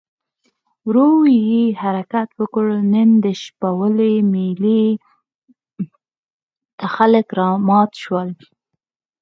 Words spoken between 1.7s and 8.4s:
حرکت وکړ، نن د شپولې مېلې ته خلک رامات شول.